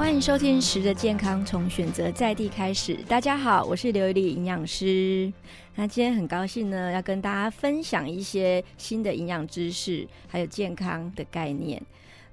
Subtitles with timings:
[0.00, 2.94] 欢迎收听《食的健康》，从选择在地开始。
[3.06, 5.30] 大家好，我是刘一丽营养师。
[5.74, 11.80] 那今天很高兴呢，要跟大家分享一些新的营养知识，还有健康的概念。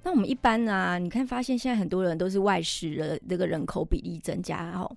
[0.08, 4.90] 那我们一般呢，你看发现现在很多人都是外食的这个人口比例增加哦。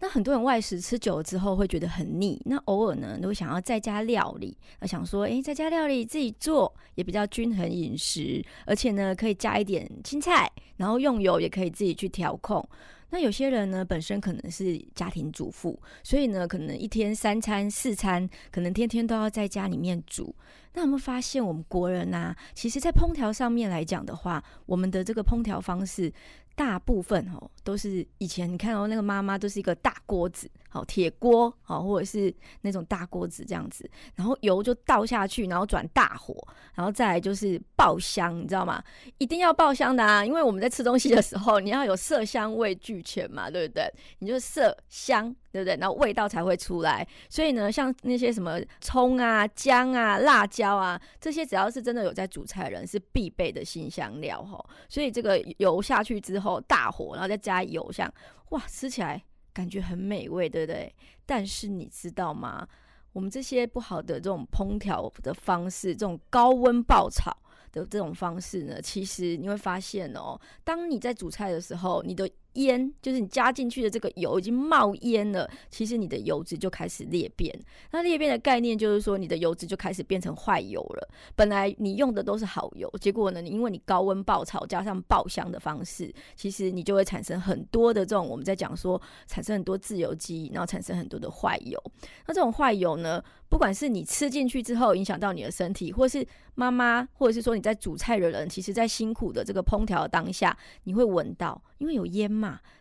[0.00, 12.66] 那很多人外食吃久了之后会觉得很腻，那偶尔呢都会想要在家料理，想说哎，在家料理自己做也比较均衡饮食，而且呢可以加一点青菜，然后用油也可以自己去调控。
[13.14, 20.34] 那有些人呢，本身可能是家庭主妇，所以呢，可能一天三餐四餐，可能天天都要在家里面煮。
[20.72, 26.12] 那我们发现，我们国人呐，其实在烹调上面来讲的话，我们的这个烹调方式。
[26.54, 36.36] 大部分哦都是以前你看到那个妈妈都是一个大锅子，好铁锅，好或者是那种大锅子这样子，然后油就倒下去，然后转大火，
[36.74, 38.82] 然后再来就是爆香，你知道吗？
[39.18, 43.92] 一定要爆香的啊，因为我们在吃东西的时候，你要有色香味俱全嘛，对不对？
[44.20, 45.34] 你就色香。
[45.54, 45.76] 对不对？
[45.76, 47.06] 然后味道才会出来。
[47.30, 54.58] 所以呢，像那些什么葱啊、姜啊、辣椒啊，这些只要是真的有在煮菜的人，是必备的新香料哈。
[54.88, 58.12] 所以这个油下去之后，大火，然后再加油，像
[58.48, 60.92] 哇，吃起来感觉很美味，对不对？
[61.24, 62.66] 但是你知道吗？
[63.12, 67.32] 我们这些不好的这种烹调的方式，这种高温爆炒。
[67.72, 77.56] 的这种方式呢，其实你会发现哦，当你在煮菜的时候，你的烟就是你加进去的这个油已经冒烟了，其实你的油脂就开始裂变。
[77.92, 81.08] 那裂变的概念就是说，你的油脂就开始变成坏油了。
[81.34, 91.82] 本来你用的都是好油，结果呢，你因为你高温爆炒加上爆香的方式，其实你就会产生很多的这种我们在讲说产生很多自由基，然后产生很多的坏油。
[92.26, 93.22] 那这种坏油呢？
[93.46, 96.26] 不管是你吃进去之后影响到你的身体，或是
[96.56, 102.28] 妈妈，或者是说你在煮菜的人，其实在辛苦的这个烹调当下，你会闻到，因为有烟。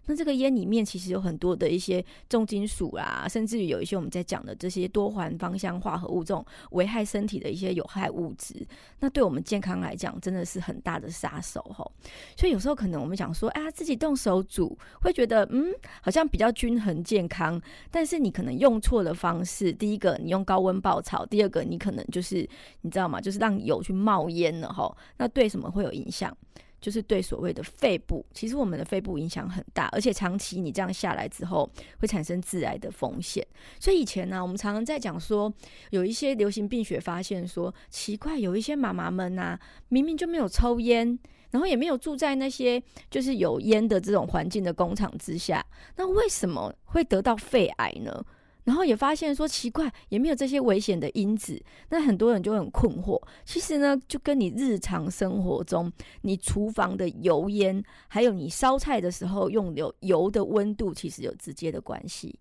[0.06, 8.56] 那这个烟里面其实有很多的一些重金属啦，甚至于有一些我们在讲的这些多环芳香化合物，这种危害身体的一些有害物质，
[9.00, 11.90] 那对我们健康来讲真的是很大的杀手吼。
[12.36, 19.72] 所以有时候可能我们讲说，啊，自己动手煮，会觉得嗯，好像比较均衡健康，但是你可能用错了方式。
[19.72, 22.48] 第一个，你用高温爆炒；第二个，你可能就是
[22.82, 23.22] 你知道吗？
[23.22, 24.96] 就是让油去冒烟了吼。
[25.18, 26.36] 那对什么会有影响？
[26.84, 33.48] 就是对所谓的肺部，其实我们的肺部影响很大，而且长期你这样下来之后，会产生致癌的风险。
[33.80, 35.52] 所以以前呢，我们常常在讲说，
[35.92, 39.58] 有一些流行病学发现说，奇怪，有一些妈妈们呐，
[39.88, 41.18] 明明就没有抽烟，
[41.52, 45.66] 然后也没有住在那些就是有烟的这种环境的工厂之下，
[45.96, 48.26] 那为什么会得到肺癌呢？
[48.64, 53.22] 然后也发现说奇怪，也没有这些危险的因子，那很多人就很困惑。
[53.44, 55.92] 其实呢，就跟你日常生活中，
[56.22, 62.40] 你厨房的油烟，还有你烧菜的时候用油油的温度，其实有直接的关系。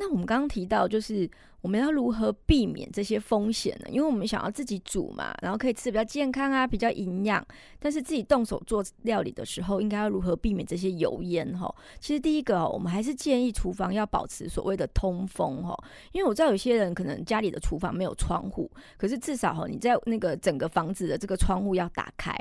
[0.00, 1.28] 那我们刚刚提到，就是
[1.60, 3.88] 我们要如何避免这些风险呢？
[3.90, 7.44] 因为我们想要自己煮嘛，然后可以吃比较健康啊，比较营养。
[7.80, 11.52] 但是自己动手做料理的时候，应该要如何避免这些油烟？
[11.58, 15.76] 哈，其实第一个，我们还是建议厨房要保持所谓的通风哈。
[16.12, 22.32] 因为我知道有些人可能家里的厨房没有窗户，可是至少哈，你在那个整个房子的这个窗户要打开。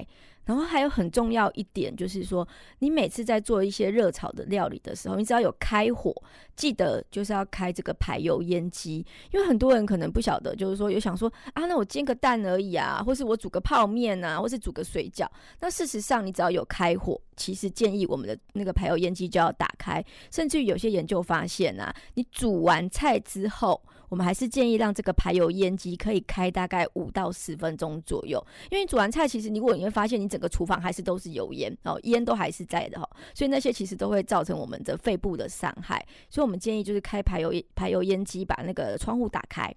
[0.47, 2.47] 然后还有很重要一点，就是说，
[2.80, 6.16] 你每次在做一些热炒的料理的时候，你只要有开火，
[6.56, 15.28] 记得就是要开这个排油烟机，因为很多人可能不晓得，就是说有想说啊，那我煎个蛋而已啊，或是我煮个泡面啊，或是煮个水饺。
[15.59, 20.02] 那事实上，你只要有开火，其实建议我们的那个排油烟机就要打开。
[20.31, 23.81] 甚至于有些研究发现啊，你煮完菜之后。
[24.09, 28.41] 我们还是建议让这个排油烟机可以开大概五到十分钟左右，
[28.72, 39.69] 因为煮完菜其实如果你会发现你整个厨房还是都是油烟，哦，烟都还是在的哈，所以那些其实都会造成我们的肺部的伤害，所以我们建议就是开排油排油烟机，把那个窗户打开。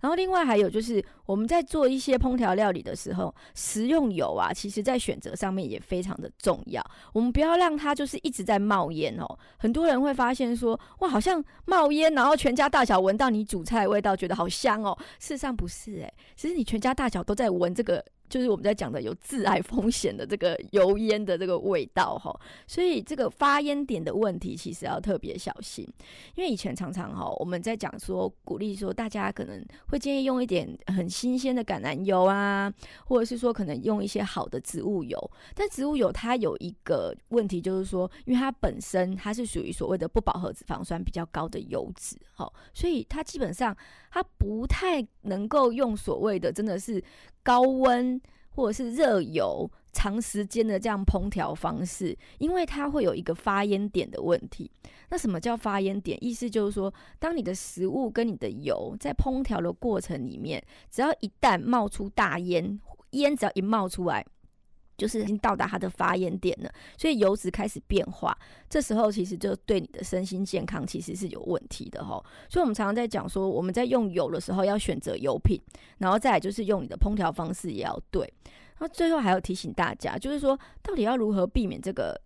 [0.00, 6.82] 然后另外还有就是我们在做一些烹调料理的时候，食用油啊，其实在选择上面也非常的重要，
[7.12, 9.38] 我们不要让它就是一直在冒烟哦。
[9.58, 13.73] 很多人会发现说，哇，好像冒烟，然后全家大小闻到你煮菜。
[13.74, 18.04] 菜味道觉得好香哦，事实上不是哎，其实你全家大小都在闻这个。
[18.28, 22.34] 就是我们在讲的有致癌风险的这个油烟的这个味道哈，
[22.66, 25.86] 所以这个发烟点的问题其实要特别小心。
[26.34, 32.72] 因为以前常常哈，我们在讲说鼓励说大家可能会建议用一点很新鲜的橄榄油啊，
[33.06, 35.30] 或者是说可能用一些好的植物油。
[35.54, 43.76] 但植物油它有一个问题，就是说因为它本身它是属于所谓的不饱和脂肪酸比较高的油脂哈，所以它基本上
[44.10, 47.02] 它不太能够用所谓的真的是。
[47.44, 48.20] 高温
[48.50, 54.68] 或者是热油长时间的这样烹调方式，因为它会有一个发烟点的问题。
[55.10, 56.18] 那什么叫发烟点？
[56.20, 60.60] 意思就是说，当你的食物跟你的油在烹调的过程里面，
[60.90, 62.80] 只要一旦冒出大烟，
[63.10, 64.26] 烟只要一冒出来。
[64.96, 68.36] 就是已经到达它的发炎点了，所以油脂开始变化，
[68.68, 72.22] 这时候其实就对你的身心健康其实是有问题的哈。
[72.48, 75.60] 所以我们常常在讲说，我们在用油的时候要选择油品，
[75.98, 78.32] 然后再来就是用你的烹调方式也要对。
[78.78, 82.20] 那最后还要提醒大家，就是说到底要如何避免这个。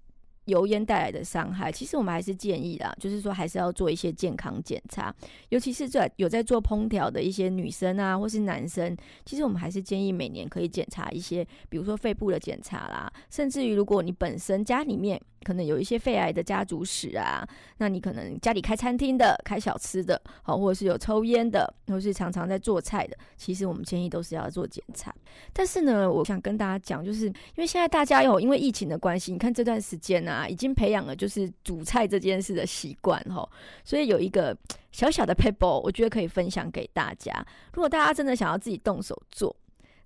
[0.48, 5.14] 油烟带来的伤害，其实我们还是建议啦，就是说还是要做一些健康检查，
[5.50, 15.20] 尤其是在有在做烹调的一些女生啊，或是男生，其实我们还是建议每年可以检查一些，比如说肺部的检查啦，甚至于如果你本身家里面。
[15.44, 17.46] 可能有一些肺癌的家族史啊，
[17.78, 25.14] 那你可能家里开餐厅的、开小吃的，好，或者是有抽烟的，或是常常在做菜的，其实我们建议都是要做检查。
[25.52, 33.48] 但是呢，我想跟大家讲，就是因为现在大家有因为疫情的关系，你看这段时间啊，已经培养了就是煮菜这件事的习惯哈，
[33.84, 34.56] 所以有一个
[34.92, 37.32] 小小的 paper，我觉得可以分享给大家。
[37.72, 39.54] 如果大家真的想要自己动手做。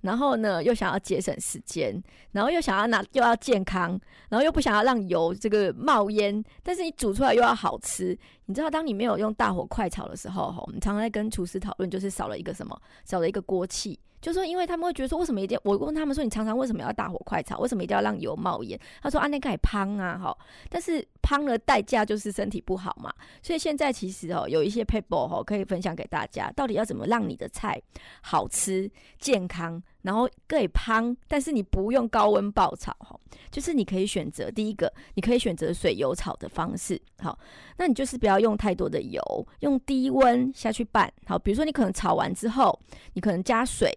[0.02, 2.00] 然后呢，又想要节省时间，
[2.32, 8.16] 然后又想要拿又要健康，然后又不想要让油这个冒烟，但是你煮出来又要好吃。
[8.44, 13.98] 你知道，当你没有用大火快炒的时候，哈，我们常常在跟厨师讨论，就是少了一个什么，少了一个锅气。
[14.20, 15.58] 就说，因为他们会觉得说，为什么一定？
[15.64, 17.58] 我问他们说，你常常为什么要大火快炒？
[17.58, 18.78] 为什么一定要让油冒烟？
[19.02, 20.36] 他说，啊，那个也胖啊，哈。
[20.68, 23.12] 但是胖的代价就是身体不好嘛。
[23.42, 27.82] 所以现在其实哦，有一些 paper 哈，可以分享给大家，到底要怎么让你的菜
[28.20, 28.88] 好吃、
[29.18, 33.18] 健康，然后可以胖，但是你不用高温爆炒哈。
[33.50, 37.38] 就是你可以选择第一个，你可以选择水油炒的方式，好，
[37.76, 39.22] 那你就是不要用太多的油，
[39.60, 42.78] 用低温下去拌，好，比如说你可能炒完之后，
[43.14, 43.90] 你可能加水。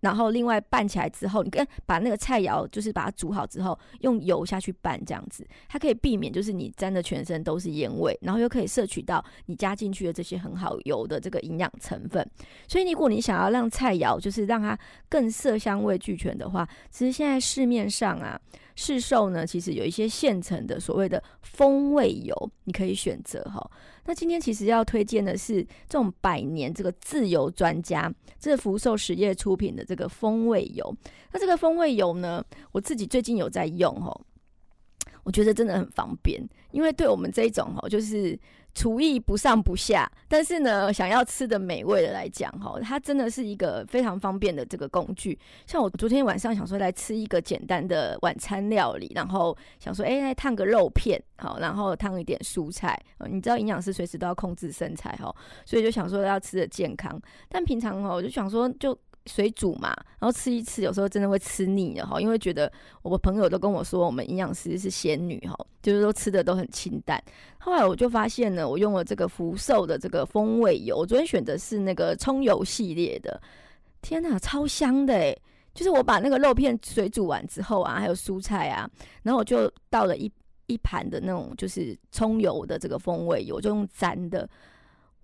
[0.00, 12.24] 然后另外拌起来之后，你跟把那个菜肴就是把它煮好之后，用油下去拌这样子，它可以避免就是你沾的全身都是烟味，然后又可以摄取到你加进去的这些很好油的这个营养成分。
[12.66, 14.78] 所以如果你想要让菜肴就是让它
[15.08, 18.40] 更色香味俱全的话，其实现在市面上啊。
[18.80, 22.32] 市售呢，其实有一些现成的所谓的风味油，
[22.62, 23.68] 你可以选择哈。
[24.04, 28.08] 那今天其实要推荐的是这种百年这个自由专家，
[28.38, 30.96] 这是福寿实业出品的这个风味油。
[31.32, 32.40] 那这个风味油呢，
[32.70, 34.16] 我自己最近有在用哈，
[35.24, 36.40] 我觉得真的很方便，
[36.70, 38.38] 因为对我们这一种哦，就是。
[38.74, 45.36] 厨艺不上不下，但是呢，想要吃的美味的来讲，哈，它真的是一个非常方便的这个工具。
[45.66, 52.96] 像我昨天晚上想说来吃一个简单的晚餐料理，然后想说，哎，来烫个肉片，好，然后烫一点蔬菜。
[53.28, 57.20] 你知道营养师随时都要控制身材，哈，所以就想说要吃的健康。
[57.48, 58.96] 但平常哈，我就想说就。
[59.28, 62.20] 水煮嘛，然后吃一次，有时候真的会吃腻了哈。
[62.20, 62.72] 因为觉得
[63.02, 67.22] 我朋友都跟我说，我们营养师是仙女哈，就是说吃的都很清淡。
[67.58, 73.40] 后来我就发现呢，我用了这个福寿的这个风味油，我昨天选的是那个葱油系列的，
[74.02, 75.40] 天哪，超香的诶。
[75.74, 78.90] 就是我把那个肉片水煮完之后啊，还有蔬菜啊，
[79.22, 80.28] 然后我就倒了一
[80.66, 84.48] 一盘的那种就是葱油的这个风味油，就用粘的，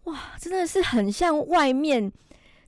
[0.05, 2.13] 哇，真的是很像外面。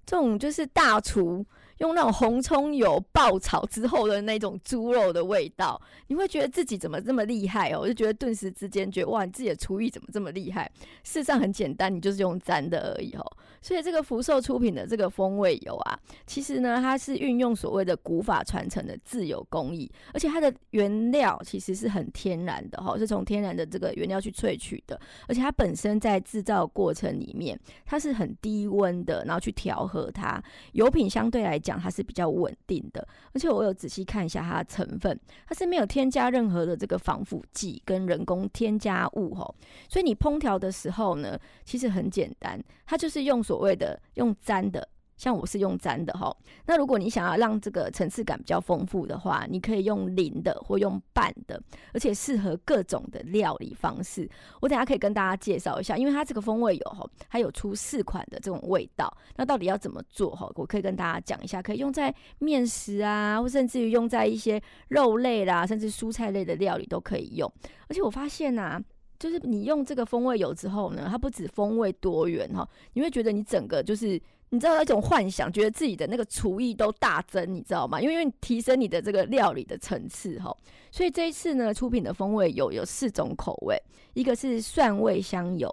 [0.07, 1.45] 这种就是大厨
[1.79, 7.81] 用那种红葱油爆炒之后的那种猪肉的味道，你会觉得自己怎么这么厉害哦？
[7.81, 10.71] 我就觉得顿时之间觉得哇，你自己的厨艺怎么这么厉害？
[11.03, 13.37] 事实上很简单，你就是用沾的而已哦。
[13.61, 30.41] 所以这个福寿出品的这个风味油啊，其实呢，它是运用所谓的古法传承的自有工艺，而且它的原料其实是很天然的哈，是从天然的这个原料去萃取的，而且它本身在制造过程里面，它是很低温的，然后去调和它，
[30.73, 35.19] 油品相对来讲它是比较稳定的，而且我有仔细看一下它的成分，
[35.49, 39.55] 它是没有添加任何的这个防腐剂跟人工添加物哈，
[39.89, 46.35] 所以你烹调的时候呢，其实很简单，它就是用所谓的用粘的，像我是用粘的哈。
[46.67, 51.61] 那如果你想要让这个层次感比较丰富的话，你可以用零的或用半的，
[51.93, 54.29] 而且适合各种的料理方式。
[54.61, 59.13] 我等下可以跟大家介绍一下，因为它这个风味油哈，它有出四款的这种味道。
[59.37, 60.51] 那到底要怎么做哈？
[60.55, 67.51] 我可以跟大家讲一下，可以用在面食啊，或甚至于用在一些肉类啦，甚至蔬菜类的料理都可以用。
[67.89, 68.81] 而且我发现呐。
[69.19, 78.01] 就是你用这个风味油之后呢，它不止风味多元哈，你会觉得你整个就是你知道那种幻想，觉得自己的那个厨艺都大增，你知道吗？
[78.01, 80.57] 因为提升你的这个料理的层次哈，
[80.91, 83.77] 所以这一次呢出品的风味油有四种口味，
[84.15, 85.73] 一个是蒜味香油，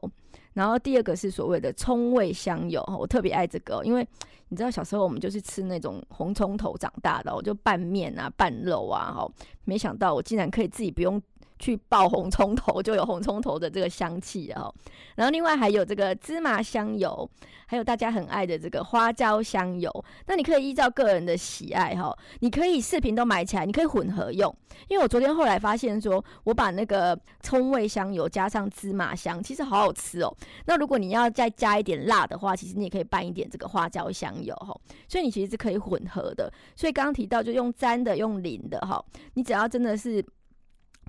[0.54, 4.08] 然后第二个是所谓的葱味香油，我特别爱这个，因为
[4.50, 9.32] 你知道小时候我们就是吃那种红葱头长大的，我就拌面啊、拌肉啊，哈，
[9.66, 11.22] 没想到我竟然可以自己不用。
[11.64, 14.74] 去爆红葱头就有红葱头的这个香气哦，
[15.16, 17.30] 然后另外还有这个芝麻香油，
[17.66, 19.90] 还有大家很爱的这个花椒香油。
[20.28, 24.54] 那你可以依照个人的喜爱哈，你可以视频都买起来，你可以混合用。
[24.90, 30.36] 因为我昨天后来发现说，我把那个葱味香油加上芝麻香，其实好好吃哦。
[30.66, 34.78] 那如果你要再加一点辣的话，其实你也可以拌一点这个花椒香油哈。
[35.08, 36.52] 所以你其实是可以混合的。
[36.76, 39.02] 所以刚刚提到就用沾的，用淋的哈，
[39.36, 40.22] 你只要真的是。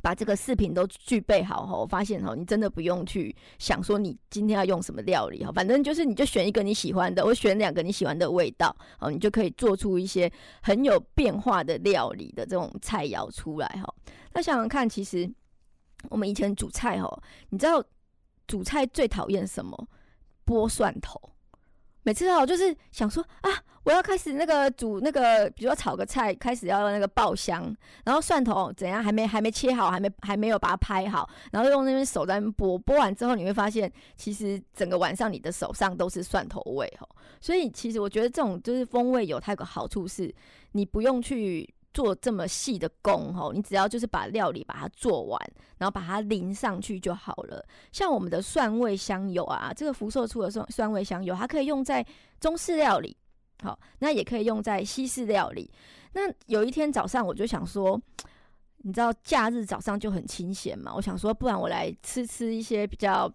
[0.05, 10.31] 把这个视频都具备好哈，我发现哈，你真的不用去想说你今天要用什么料理哈，反正就是你就选一个你喜欢的，我选两个你喜欢的味道，哦，你就可以做出一些
[10.61, 13.95] 很有变化的料理的这种菜肴出来哈。
[14.35, 15.27] 那想想看，其实
[16.11, 17.83] 我们以前煮菜哈，你知道
[18.47, 19.89] 煮菜最讨厌什么？
[20.45, 21.19] 剥蒜头。
[22.05, 23.51] 每次哦，就是想说啊，
[23.83, 37.09] 我要开始那个煮那个，比如说炒个菜，开始要用那个爆香，然后蒜头怎样还没还没切好，还没还没有把它拍好，然后用那边手在那剥，剥完之后你会发现，其实整个晚上你的手上都是蒜头味哦。
[37.41, 40.33] 所以其实我觉得这种就是风味有它有个好处是，
[40.73, 41.69] 你不用去。
[41.95, 45.41] 做这么细的工吼，你只要就是把料理把它做完，
[45.79, 47.65] 然后把它淋上去就好了。
[47.93, 52.05] 像我们的蒜味香油啊，这个福寿出的蒜蒜味香油，它可以用在
[52.41, 53.17] 中式料理，
[53.63, 55.71] 好，那也可以用在西式料理。
[56.13, 58.01] 那有一天早上我就想说，
[58.79, 63.33] 你知道假日早上就很清闲嘛，我想说，不然我来吃吃一些比较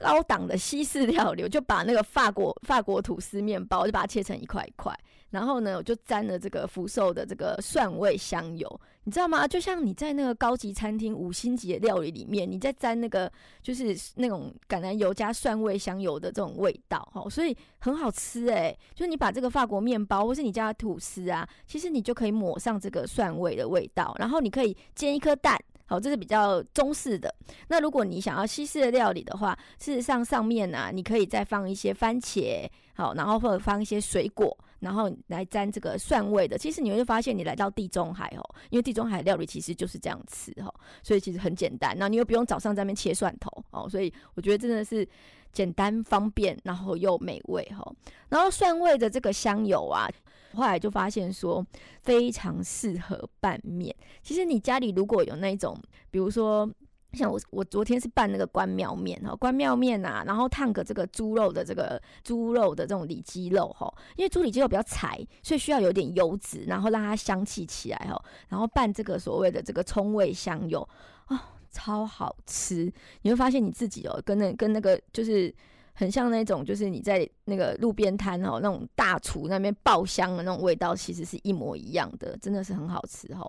[0.00, 4.94] 高档的西式料理，我就把那个法国法国吐司面包，就把它切成一块一块。
[5.30, 9.46] 然后呢，我就沾了这个福寿的这个蒜味香油，你知道吗？
[9.46, 18.74] 就像你在那个高级餐厅五星级的料理里面，你在沾那个就是那种橄榄油加蒜味香油的这种味道，哈，所以很好吃诶。
[18.94, 27.34] 就是你把这个法国面包或是你家的吐司啊，其实你就可以抹上这个蒜味的味道，然后你可以煎一颗蛋，好，这是比较中式的。
[27.68, 34.56] 那如果你想要西式的料理的话，事实上上面呢，你可以再放一些番茄，好，然后或者放一些水果。
[34.80, 41.96] 然后来沾这个蒜味的，其实你会发现你来到地中海哦，因为地中海料理其实就是这样吃哈，所以其实很简单。
[41.98, 45.06] 那你又不用早上在那边切蒜头哦，所以我觉得真的是
[45.52, 47.92] 简单方便，然后又美味哈。
[48.28, 50.08] 然后蒜味的这个香油啊，
[50.54, 51.66] 后来就发现说
[52.02, 53.94] 非常适合拌面。
[54.22, 55.76] 其实你家里如果有那种，
[56.10, 56.70] 比如说。
[57.12, 70.86] 像我，我昨天是拌那个关庙面哈，关庙面呐，然后烫个这个猪肉的这个猪肉的这种里脊肉哈，因为猪里脊肉比较柴，所以需要有点油脂，然后让它香气起来哈，然后拌这个所谓的这个葱味香油
[71.26, 72.92] 啊，超好吃！
[73.22, 75.52] 你会发现你自己哦，跟那跟那个就是
[75.98, 83.44] 很像那种，就是你在那个路边摊哦，那种大厨那边爆香的那种味道，其实是一模一样的，真的是很好吃哈。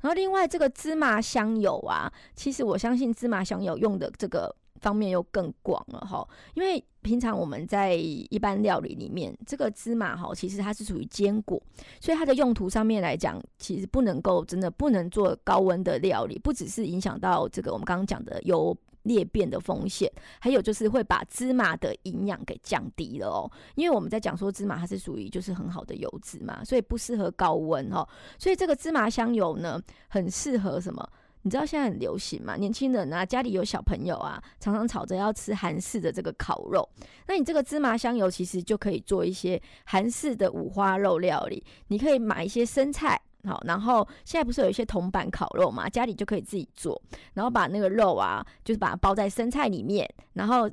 [0.00, 11.62] 然后另外这个芝麻香油啊，其实我相信芝麻香油用的这个方面又更广了哈，因为平常我们在一般料理里面，这个芝麻哈，其实它是属于坚果，
[12.00, 18.74] 所以它的用途上面来讲，其实不能够真的不能做高温的料理，不只是影响到这个我们刚刚讲的油。
[19.02, 23.50] 裂变的风险，还有就是会把芝麻的营养给降低了哦。
[23.74, 28.06] 因为我们在讲说芝麻它是属于就是很好的油脂嘛，所以不适合高温哦。
[28.38, 31.08] 所以这个芝麻香油呢，很适合什么？
[31.42, 32.56] 你知道现在很流行嘛？
[32.56, 36.86] 年轻人啊，家里有小朋友啊，常常吵着要吃韩式的这个烤肉。
[37.26, 41.64] 那你这个芝麻香油其实就可以做一些韩式的五花肉料理。
[41.88, 43.18] 你可以买一些生菜。
[43.44, 47.00] 好，然后现在不是有一些铜板烤肉嘛，家里就可以自己做，
[47.32, 50.70] 然后把那个肉啊，就是把它包在生菜里面，然后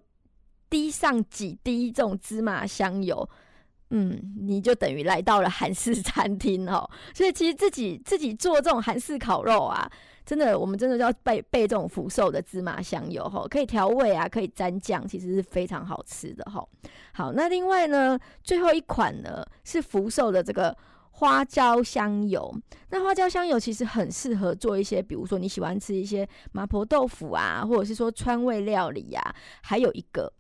[0.69, 3.29] 滴上几滴这种芝麻香油，
[3.91, 6.89] 嗯，你就等于来到了韩式餐厅哦。
[7.13, 9.89] 所以其实自己自己做这种韩式烤肉啊，
[10.25, 16.61] 真的，我们真的要备备这种福寿的芝麻香油哈，可以调味啊，可以沾酱，其实是非常好吃的哈。
[17.13, 20.75] 好，那另外呢，最后一款呢是福寿的这个。
[21.17, 22.55] 花椒香油，
[22.91, 29.35] 那花椒香油其实很适合做一些，比如说你喜欢吃一些麻婆豆腐啊，或者是说川味料理呀。
[29.63, 30.31] 还有一个，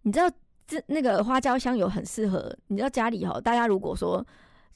[0.00, 0.30] 你知道
[0.66, 4.26] 这那个花椒香油很适合，你知道家里哈，大家如果说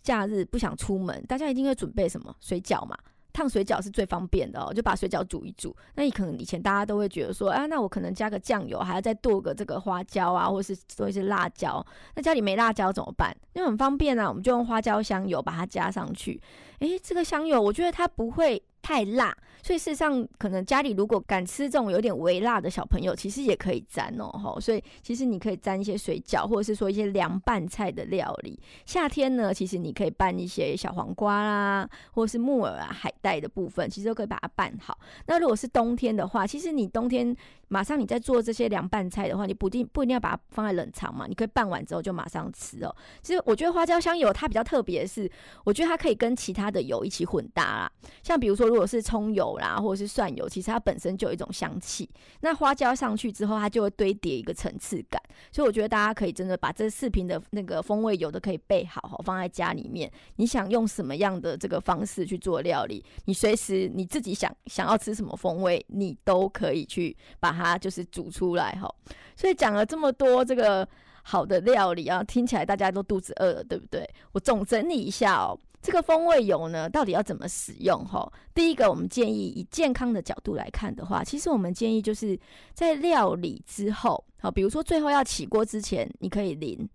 [0.02, 2.94] 假日不想出门，大家一定会准备什么水饺嘛。
[3.38, 5.73] 烫水饺是最方便的哦，就把水饺煮一煮。
[5.95, 11.85] 那你可能以前大家都会觉得说，啊，那我可能加个酱油，还要再剁个这个花椒啊，或是做一些辣椒。
[12.16, 13.33] 那家里没辣椒怎么办？
[13.52, 16.40] 因为很方便啊，我们就用花椒香油把它加上去。
[16.80, 18.61] 诶，这个香油我觉得它不会。
[18.82, 19.37] 太辣。
[19.61, 24.58] 所以事实上，可能家里如果敢吃这种有点微辣的小朋友，其实也可以沾哦，吼。
[24.58, 28.58] 所以其实你可以沾一些水饺，或者是说一些凉拌菜的料理。
[28.87, 34.97] 夏天呢，其实你可以拌一些小黄瓜啦，或是木耳啊、海带的部分，其实都可以把它拌好。
[35.26, 37.37] 那如果是冬天的话，其实你冬天
[37.68, 42.94] 马上你在做这些凉拌菜的话，你不定不一定要把它放在冷藏嘛，你可以拌完之后就马上吃哦。
[43.22, 45.30] 其实我觉得花椒香油它比较特别的是，
[45.64, 47.92] 我觉得它可以跟其他的油一起混搭啦。
[48.22, 52.08] 像比如说，如果是葱油啦，或者是蒜油，其实它本身就有一种香气。
[52.40, 55.20] 那花椒上去之后，它就会堆叠一个层次感。
[55.52, 60.10] 所以我觉得大家可以真的把这四瓶的那个风味油都可以备好，好放在家里面。
[60.37, 68.88] 你想用什么样的这个方式去做料理，你随时你自己想想要吃什么风味，你都可以去把它就是煮出来哈。
[69.36, 70.88] 所以讲了这么多这个
[71.22, 74.08] 好的料理啊，听起来大家都肚子饿了，对不对？
[74.32, 75.58] 我总整理一下哦。
[75.80, 78.04] 这个风味油呢，到底要怎么使用？
[78.04, 82.38] 哈，第一个，我们建议以健康的角度来看的话，其实我们建议就是
[82.74, 86.88] 在料理之后，好，比如说最后要起锅之前，你可以淋。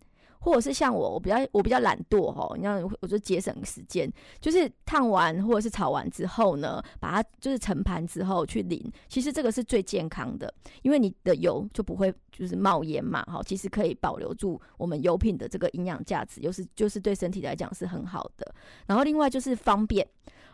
[0.43, 18.53] 或者是像我，我比较我比较懒惰哈，你要我就节省时间，就是烫完或者是炒完之后呢，把它就是盛盘之后去淋，其实这个是最健康的，因为你的油就不会就是冒烟嘛，哈，其实可以保留住我们油品的这个营养价值，又是就是对身体来讲是很好的。
[18.85, 20.05] 然后另外就是方便，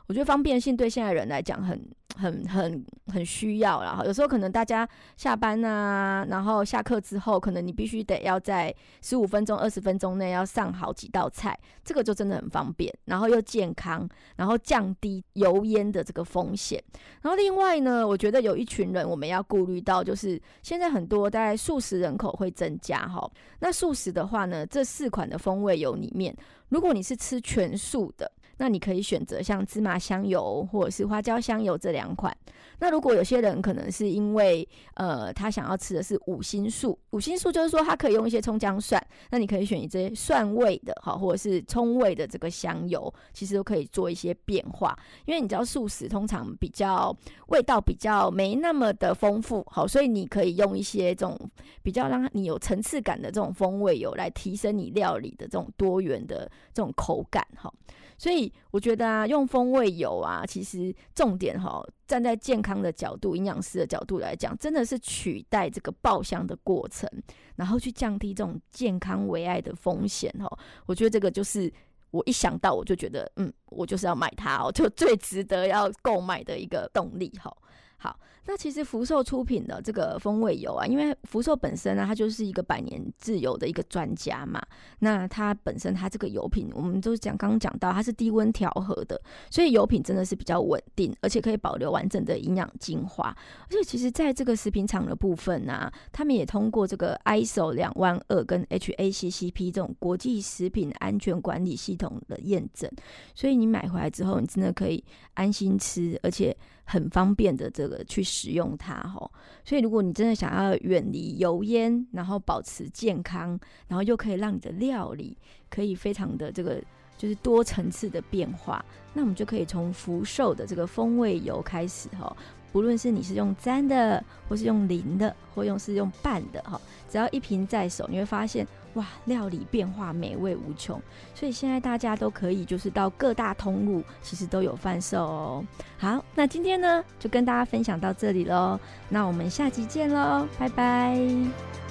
[0.09, 1.81] 我觉得方便性对现在人来讲很。
[2.17, 4.85] 很很很需要，然后有时候可能大家
[5.15, 16.83] 下班啊，然后下课之后，可能你必须得要在十五分钟、二十分钟内要上好几道菜，这个就真的很方便，然后又健康，然后降低油烟的这个风险。
[17.21, 23.31] 然后另外呢，我觉得有一群人我们要顾虑到，就是现在很多大概素食人口会增加哈。
[23.59, 26.35] 那素食的话呢，这四款的风味油里面，
[26.67, 28.29] 如果你是吃全素的。
[28.59, 32.35] 那你可以选择像芝麻香油或者是花椒香油这两款。
[32.81, 44.97] 那如果有些人可能是因为呃他想要吃的是五星素，五星素就是说他可以用一些葱姜蒜，那你可以选一些蒜味的哈，或者是葱味的这个香油，其实都可以做一些变化。
[45.25, 47.15] 因为你知道素食通常比较
[47.47, 51.38] 味道比较没那么的丰富，好，所以你可以用一些这种
[51.84, 57.71] 比较让你有层次感的这种风味油来提升你料理的这种多元的这种口感哈。
[58.19, 67.10] 所以我觉得啊，用风味油啊，其实重点哈，站在健康的角度、营养师的角度来讲，真的是取代这个爆香的过程，
[67.55, 70.60] 然后去降低这种健康为爱的风险哈。
[70.86, 71.71] 我觉得这个就是
[72.12, 77.55] 我一想到我就觉得，嗯，我就是要买它哦，就最值得要购买的一个动力哈。
[78.01, 84.65] 好，那其实福寿出品的这个风味油啊，因为福寿本身呢，它就是一个百年自油的一个专家嘛。
[84.99, 93.35] 那它本身它这个油品，我们都讲刚刚讲到，它是低温调和的，所以油品真的是比较稳定，而且可以保留完整的营养精华。
[93.63, 102.89] 而且其实在这个食品厂的部分呢，他们也通过这个 ISO 两万二跟 HACCP 这种国际食品安全管理系统的验证，
[103.35, 106.55] 所以你买回来之后，你真的可以安心吃，而且。
[106.91, 109.30] 很方便的这个去使用它哈，
[109.63, 115.38] 所以如果你真的想要远离油烟，然后保持健康，然后又可以让你的料理
[115.69, 116.82] 可以非常的这个
[117.15, 122.36] 就是多层次的变化，那我们就可以从福寿的这个风味油开始哈。
[122.71, 128.67] 不论是你是用沾的，或是用淋的，或用是用拌的哈，只要一瓶在手，你会发现。
[128.95, 131.02] 哇，料理变化美味无穷，
[131.36, 135.65] 所以现在大家都可以就是到各大通路，其实都有贩售哦。
[135.97, 141.88] 好，那今天呢就跟大家分享到这里喽，那我们下集见喽，拜拜。